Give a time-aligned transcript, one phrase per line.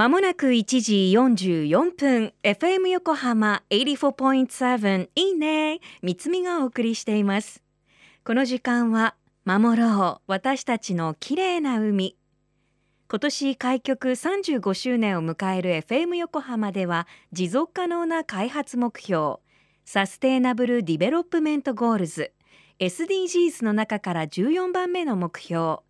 [0.00, 7.62] まもなく1時44分 FM 横浜84.7いいね三つみがお送りしています。
[8.24, 12.16] この時間は守ろう私たちの綺麗な海。
[13.10, 19.36] 今年開局35周年を迎える FM 横浜では持続可能な開発目標
[19.84, 22.32] サステイナブル・ディベロップメント・ゴールズ
[22.78, 25.80] SDGs の中から14番目の目標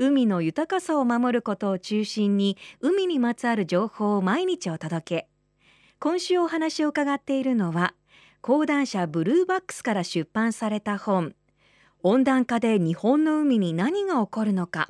[0.00, 5.28] 海の豊かさを守ることを中心に海にまつわる情報を毎日お届け。
[5.98, 7.94] 今週お話を伺っているのは
[8.40, 11.34] 講談社ブルーバックスから出版された本。
[12.04, 14.88] 温暖化で日本の海に何が起こるのか。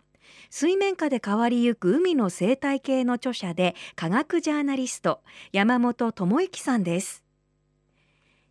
[0.50, 7.27] 水面下で変わりゆく海の生態系の著者で科学ジャーナリスト山本智之さんです。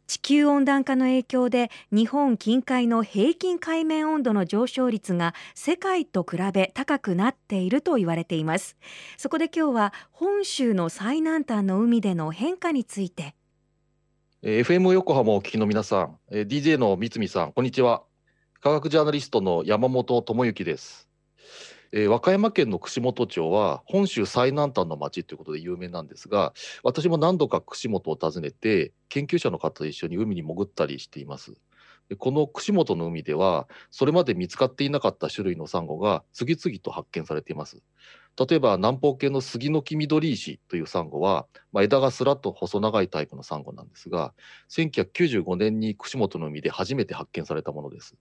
[0.07, 8.77] 地球温暖化の影響で日本近海の平均海面温度の上昇率が世界と比べ高くなっていると言われています。
[9.17, 13.35] そこで今日は本州の最南端の海での変化について。
[14.43, 18.03] FM 横浜をお聞きの皆さん DJ の三見さんこんにちは。
[18.61, 21.06] 科学ジャーナリストの山本智之です。
[21.91, 31.53] えー、和歌山県の串本町は本州最南端の町ということで有名なんですが私も何度か串本を訪ねて研究者の方と一緒に海に潜ったりしています。
[32.09, 37.81] でこの串本の海ではそれまで見つかっていなかった種類のサンゴが次々と発見されています。
[38.39, 44.33] 例えば南方系の杉の木緑石というサンゴは、まあ、枝がすらっと細長いタイプのサンゴなんですが
[44.69, 48.15] 1995年に串本の海で初めて発見されたものです。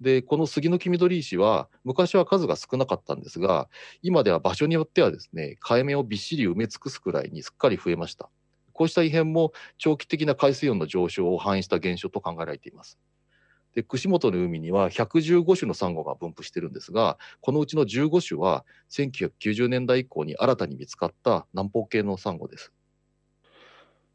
[0.00, 3.68] でこの杉の黄緑石は昔は数が少なかったんですが
[4.02, 8.28] 今では場所によってはですね海面をびっしり埋め尽くすくらいにすっかり増えました。
[8.72, 12.98] こうした異変も長期的な海水温の上昇を反映した現象と考えられています。
[13.74, 22.72] で串本の海には115種のサンゴが分布してるんですがこのうちの15種は1990年代以降に新たに見つかった南方系のサンゴです。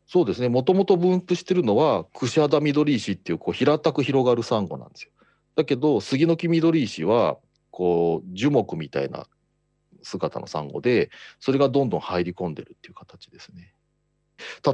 [0.06, 0.50] そうですね。
[0.50, 5.12] もともと分布してるのは串肌緑石っていうこう平たく広がるサンゴなんですよ。
[5.60, 7.38] だけど杉の木緑石は
[7.70, 9.28] こう樹木みたいな
[10.04, 11.10] 姿のサンゴで
[11.42, 13.74] それがどんどん入り込んでるっていう形ですね。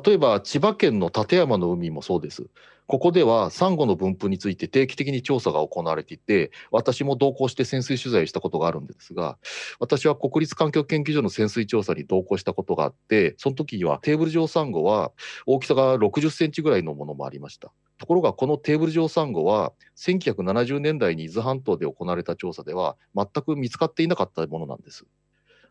[0.05, 2.47] 例えば千葉県の館山の海もそうです。
[2.87, 9.39] ここではサンゴの分布について定期的に調査が行われていて、私も同行して潜水取材をしたことがあるんですが、
[9.79, 15.11] 私は国立環境研究所の潜水調査に同行したことがあって、その時にはテーブル状サンゴは
[15.47, 17.71] 大きさが60センチぐらいのものもありました。
[17.97, 25.05] ところがこのテーブル状サンゴは1970年代に伊豆半島で行われた調査では全く見つかっていなかったものなんです。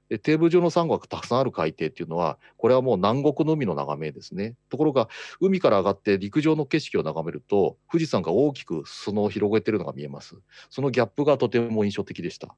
[0.08, 4.54] でテーブル上のサンゴがたくさんある海底っていうのはこれはもう南国の海の眺めですね。
[4.68, 5.08] ところが
[5.40, 10.36] 海から上がって陸上の景色を眺めると富士山が大きく裾野を広げているのが見えます。
[10.70, 12.54] そのギャップがとても印象的でした。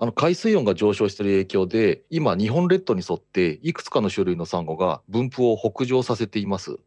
[0.00, 6.78] あの海水温が上昇している影響で今日本列島に沿っていくつかの種類のサンゴが分布を北上させています。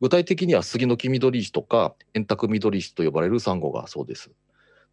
[0.00, 4.30] 具体的には杉の黄緑石とか円卓緑石と呼ばれるサンゴがそうです。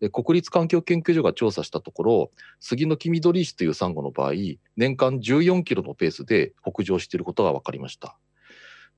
[0.01, 4.33] で国立環境研究所が調査したところ杉の黄緑石というサンゴの場合
[4.75, 8.17] 年間14キロのペースで北上していることが分かりました。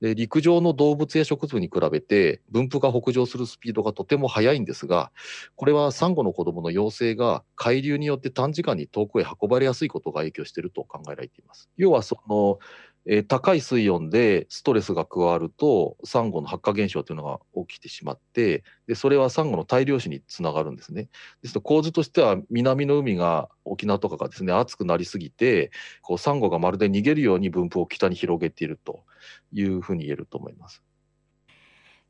[0.00, 5.12] で陸上の動物や植物に比べて分布が北上するスピードがとても速いんですが
[5.54, 11.70] これはサンゴの子どもの幼生が海流によって短時間に遠くへ運ばれやすいことが影響していると考えられています。
[11.76, 12.58] 要はその
[13.06, 21.08] えー、高い水温でストレスが加わるとサンゴの発火現象というのが起きてしまってでそれはサンゴの大量死につながるんですね。
[21.42, 25.70] ですと構図としては南の海が沖縄とかがですね暑くなりすぎて
[26.02, 29.04] こうサンゴがまるで逃げるように分布を北に広げていると
[29.52, 30.82] いうふうに言えると思います。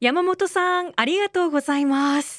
[0.00, 2.33] 山本さんありがとうございます。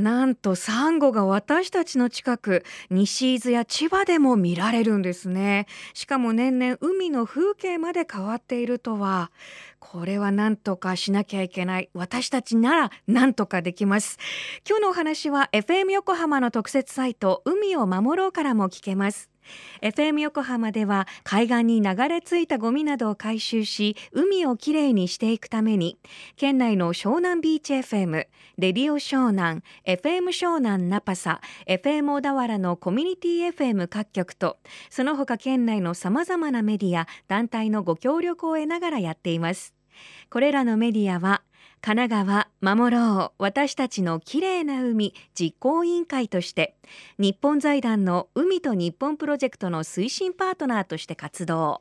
[0.00, 5.66] なんとサンゴが私たちの近く西伊豆や千葉でも見られるんですね。
[5.94, 9.30] しかも年々海の風景まで変わっているとは。
[9.78, 11.90] これは何とかしなきゃいけない。
[11.94, 14.18] 私たちなら何とかできます。
[14.68, 19.29] 今日のお話は FM 横浜の特設サイト海を守ろうからも聞けます。
[19.82, 25.98] FM 横浜では海岸に流れ着いたゴミなどを回収し海をきれいにしていくために
[26.36, 28.26] 県内の湘南ビーチ FM
[28.58, 34.58] レディオ湘南 FM 湘南ナパサ FM 小田原のコミュニティ FM 各局と
[34.90, 39.74] その他県内のさまざまなメディア団体のご協力を得ながらやっています。
[40.30, 41.42] これらのメディアは
[41.82, 46.74] 神奈川守ろう私たちのきれいな海実行委員会として
[47.18, 51.80] 日本財団の海と日本プロジェクトの推進パートナーとして活動。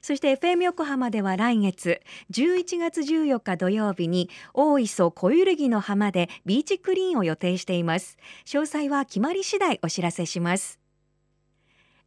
[0.00, 2.00] そして FM 横浜では来月
[2.32, 8.16] 11月14日土曜日に大磯小揺ぎの浜でビーチクリーンを予定しています。
[8.44, 10.80] 詳細は決まり次第お知らせします。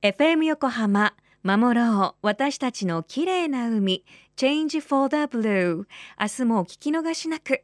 [0.01, 1.13] FM 横浜
[1.43, 2.27] 守ろう。
[2.27, 4.05] 私たちの綺麗な海。
[4.37, 5.85] Change for the Blue
[6.19, 7.63] 明日もお聞き逃しなく。